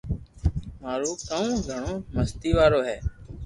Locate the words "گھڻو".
1.67-1.93